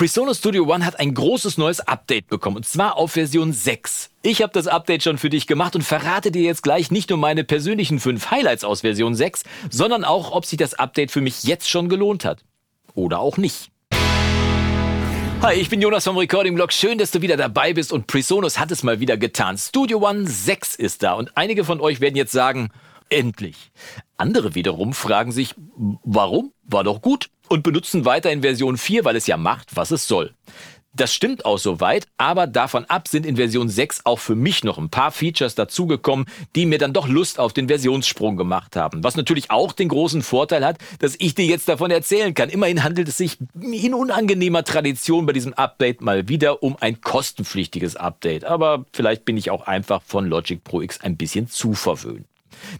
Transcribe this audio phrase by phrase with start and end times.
[0.00, 4.08] PreSonus Studio One hat ein großes neues Update bekommen, und zwar auf Version 6.
[4.22, 7.18] Ich habe das Update schon für dich gemacht und verrate dir jetzt gleich nicht nur
[7.18, 11.42] meine persönlichen fünf Highlights aus Version 6, sondern auch, ob sich das Update für mich
[11.42, 12.46] jetzt schon gelohnt hat.
[12.94, 13.70] Oder auch nicht.
[15.42, 16.72] Hi, ich bin Jonas vom Recording Blog.
[16.72, 19.58] Schön, dass du wieder dabei bist und PreSonus hat es mal wieder getan.
[19.58, 22.70] Studio One 6 ist da und einige von euch werden jetzt sagen,
[23.10, 23.70] endlich.
[24.16, 26.54] Andere wiederum fragen sich, warum?
[26.62, 30.08] War doch gut und benutzen weiter in Version 4, weil es ja macht, was es
[30.08, 30.32] soll.
[30.92, 34.76] Das stimmt auch soweit, aber davon ab sind in Version 6 auch für mich noch
[34.76, 39.04] ein paar Features dazugekommen, die mir dann doch Lust auf den Versionssprung gemacht haben.
[39.04, 42.48] Was natürlich auch den großen Vorteil hat, dass ich dir jetzt davon erzählen kann.
[42.48, 47.94] Immerhin handelt es sich in unangenehmer Tradition bei diesem Update mal wieder um ein kostenpflichtiges
[47.94, 48.44] Update.
[48.44, 52.26] Aber vielleicht bin ich auch einfach von Logic Pro X ein bisschen zu verwöhnt.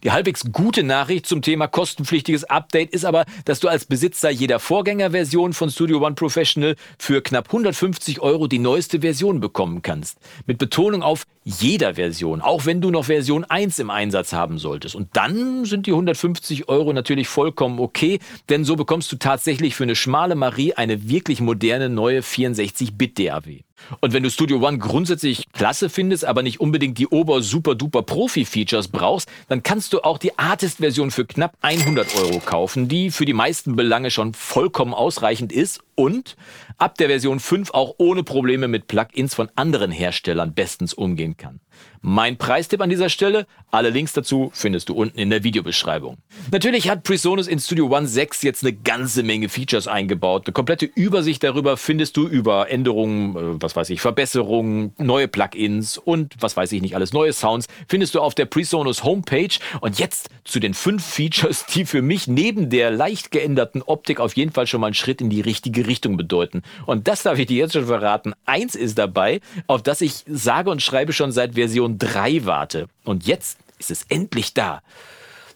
[0.03, 4.59] Die halbwegs gute Nachricht zum Thema kostenpflichtiges Update ist aber, dass du als Besitzer jeder
[4.59, 10.17] Vorgängerversion von Studio One Professional für knapp 150 Euro die neueste Version bekommen kannst.
[10.45, 14.95] Mit Betonung auf jeder Version, auch wenn du noch Version 1 im Einsatz haben solltest.
[14.95, 19.83] Und dann sind die 150 Euro natürlich vollkommen okay, denn so bekommst du tatsächlich für
[19.83, 23.61] eine schmale Marie eine wirklich moderne neue 64-Bit DAW.
[23.99, 28.03] Und wenn du Studio One grundsätzlich klasse findest, aber nicht unbedingt die ober super duper
[28.03, 33.25] Profi-Features brauchst, dann kannst du auch die Artist-Version für knapp 100 Euro kaufen, die für
[33.25, 36.35] die meisten Belange schon vollkommen ausreichend ist und
[36.77, 41.59] ab der Version 5 auch ohne Probleme mit Plugins von anderen Herstellern bestens umgehen kann.
[42.01, 46.17] Mein Preistipp an dieser Stelle, alle Links dazu findest du unten in der Videobeschreibung.
[46.51, 50.47] Natürlich hat PreSonus in Studio One 6 jetzt eine ganze Menge Features eingebaut.
[50.47, 55.97] Eine komplette Übersicht darüber findest du über Änderungen, äh, was weiß ich, Verbesserungen, neue Plugins
[55.97, 59.57] und was weiß ich nicht alles, neue Sounds findest du auf der PreSonus Homepage.
[59.81, 64.35] Und jetzt zu den fünf Features, die für mich neben der leicht geänderten Optik auf
[64.35, 66.61] jeden Fall schon mal einen Schritt in die richtige Richtung bedeuten.
[66.85, 68.33] Und das darf ich dir jetzt schon verraten.
[68.45, 72.87] Eins ist dabei, auf das ich sage und schreibe schon seit Version Version 3 warte.
[73.05, 74.81] Und jetzt ist es endlich da.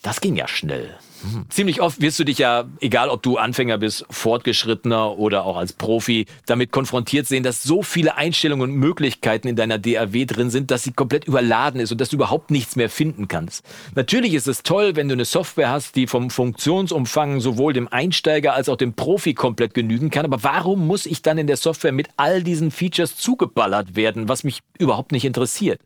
[0.01, 0.97] Das ging ja schnell.
[1.49, 5.73] Ziemlich oft wirst du dich ja, egal ob du Anfänger bist, Fortgeschrittener oder auch als
[5.73, 10.71] Profi, damit konfrontiert sehen, dass so viele Einstellungen und Möglichkeiten in deiner DAW drin sind,
[10.71, 13.65] dass sie komplett überladen ist und dass du überhaupt nichts mehr finden kannst.
[13.95, 18.53] Natürlich ist es toll, wenn du eine Software hast, die vom Funktionsumfang sowohl dem Einsteiger
[18.53, 20.25] als auch dem Profi komplett genügen kann.
[20.25, 24.43] Aber warum muss ich dann in der Software mit all diesen Features zugeballert werden, was
[24.43, 25.79] mich überhaupt nicht interessiert?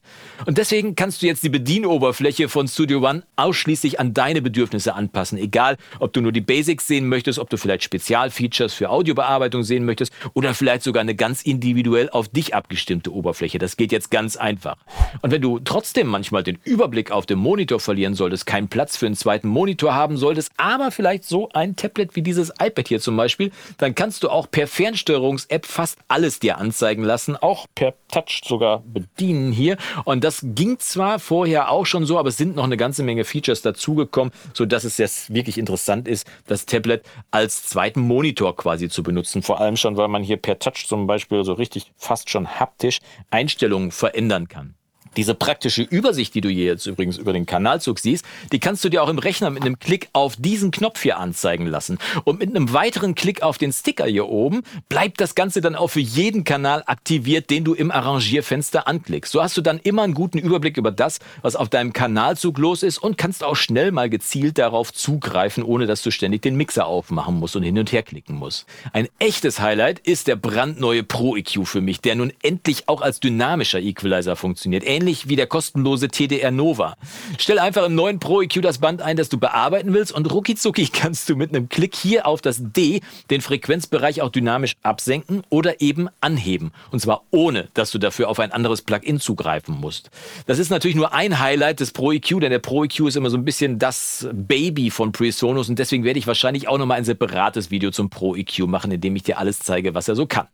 [0.46, 5.29] Und deswegen kannst du jetzt die Bedienoberfläche von Studio One ausschließlich an deine Bedürfnisse anpassen
[5.30, 5.38] lassen.
[5.38, 9.86] Egal, ob du nur die Basics sehen möchtest, ob du vielleicht Spezialfeatures für Audiobearbeitung sehen
[9.86, 13.60] möchtest oder vielleicht sogar eine ganz individuell auf dich abgestimmte Oberfläche.
[13.60, 14.78] Das geht jetzt ganz einfach.
[15.22, 19.06] Und wenn du trotzdem manchmal den Überblick auf dem Monitor verlieren solltest, keinen Platz für
[19.06, 23.16] einen zweiten Monitor haben solltest, aber vielleicht so ein Tablet wie dieses iPad hier zum
[23.18, 28.42] Beispiel, dann kannst du auch per Fernsteuerungs-App fast alles dir anzeigen lassen, auch per Touch
[28.46, 29.78] sogar bedienen hier.
[30.06, 33.24] Und das ging zwar vorher auch schon so, aber es sind noch eine ganze Menge
[33.24, 39.04] Features dazugekommen, sodass es jetzt wirklich interessant ist, das Tablet als zweiten Monitor quasi zu
[39.04, 39.42] benutzen.
[39.42, 43.00] Vor allem schon, weil man hier per Touch zum Beispiel so richtig fast schon haptisch
[43.30, 44.76] Einstellungen verändern kann.
[45.18, 48.90] Diese praktische Übersicht, die du hier jetzt übrigens über den Kanalzug siehst, die kannst du
[48.90, 51.98] dir auch im Rechner mit einem Klick auf diesen Knopf hier anzeigen lassen.
[52.24, 55.88] Und mit einem weiteren Klick auf den Sticker hier oben bleibt das Ganze dann auch
[55.88, 59.32] für jeden Kanal aktiviert, den du im Arrangierfenster anklickst.
[59.32, 62.84] So hast du dann immer einen guten Überblick über das, was auf deinem Kanalzug los
[62.84, 66.86] ist und kannst auch schnell mal gezielt darauf zugreifen, ohne dass du ständig den Mixer
[66.86, 68.66] aufmachen musst und hin und her klicken musst.
[68.94, 73.20] Ein echtes Highlight ist der brandneue Pro EQ für mich, der nun endlich auch als
[73.20, 76.96] dynamischer Equalizer funktioniert ähnlich wie der kostenlose TDR Nova.
[77.38, 80.88] Stell einfach im neuen Pro EQ das Band ein, das du bearbeiten willst und ruckizucki
[80.92, 83.00] kannst du mit einem Klick hier auf das D
[83.30, 86.72] den Frequenzbereich auch dynamisch absenken oder eben anheben.
[86.92, 90.10] Und zwar ohne, dass du dafür auf ein anderes Plugin zugreifen musst.
[90.48, 93.30] Das ist natürlich nur ein Highlight des Pro EQ, denn der Pro EQ ist immer
[93.30, 97.06] so ein bisschen das Baby von PreSonus und deswegen werde ich wahrscheinlich auch nochmal ein
[97.06, 100.26] separates Video zum Pro EQ machen, in dem ich dir alles zeige, was er so
[100.26, 100.48] kann.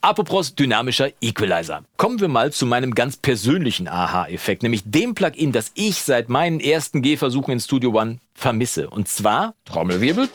[0.00, 1.84] Apropos dynamischer Equalizer.
[1.96, 6.60] Kommen wir mal zu meinem ganz persönlichen Aha-Effekt, nämlich dem Plugin, das ich seit meinen
[6.60, 8.88] ersten Gehversuchen in Studio One vermisse.
[8.90, 10.28] Und zwar, Trommelwirbel,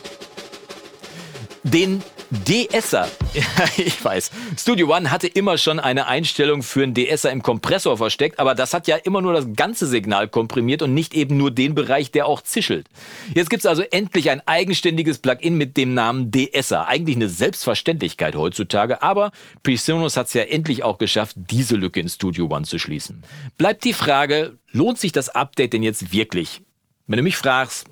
[1.63, 3.07] den DSer.
[3.77, 4.29] ich weiß.
[4.57, 8.73] Studio One hatte immer schon eine Einstellung für einen DSer im Kompressor versteckt, aber das
[8.73, 12.27] hat ja immer nur das ganze Signal komprimiert und nicht eben nur den Bereich, der
[12.27, 12.87] auch zischelt.
[13.33, 16.87] Jetzt gibt's also endlich ein eigenständiges Plugin mit dem Namen DSer.
[16.87, 19.31] Eigentlich eine Selbstverständlichkeit heutzutage, aber
[19.63, 23.23] PreSonus hat's ja endlich auch geschafft, diese Lücke in Studio One zu schließen.
[23.57, 26.61] Bleibt die Frage, lohnt sich das Update denn jetzt wirklich?
[27.07, 27.87] Wenn du mich fragst,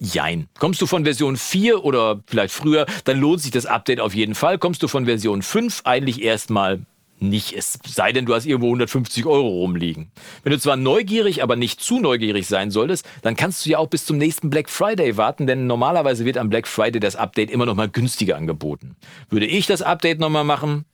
[0.00, 0.48] Jein.
[0.58, 4.34] Kommst du von Version 4 oder vielleicht früher, dann lohnt sich das Update auf jeden
[4.34, 4.58] Fall.
[4.58, 6.80] Kommst du von Version 5 eigentlich erstmal
[7.18, 7.52] nicht.
[7.52, 10.10] Es sei denn, du hast irgendwo 150 Euro rumliegen.
[10.42, 13.88] Wenn du zwar neugierig, aber nicht zu neugierig sein solltest, dann kannst du ja auch
[13.88, 17.66] bis zum nächsten Black Friday warten, denn normalerweise wird am Black Friday das Update immer
[17.66, 18.96] noch mal günstiger angeboten.
[19.28, 20.86] Würde ich das Update nochmal machen?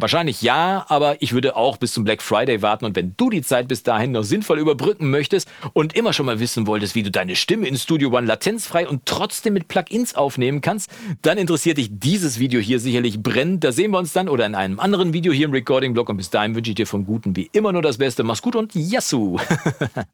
[0.00, 3.42] Wahrscheinlich ja, aber ich würde auch bis zum Black Friday warten und wenn du die
[3.42, 7.10] Zeit bis dahin noch sinnvoll überbrücken möchtest und immer schon mal wissen wolltest, wie du
[7.10, 10.88] deine Stimme in Studio One latenzfrei und trotzdem mit Plugins aufnehmen kannst,
[11.22, 13.64] dann interessiert dich dieses Video hier sicherlich brennend.
[13.64, 16.16] Da sehen wir uns dann oder in einem anderen Video hier im Recording Blog und
[16.16, 18.22] bis dahin wünsche ich dir vom Guten wie immer nur das Beste.
[18.22, 19.40] Mach's gut und Yassou!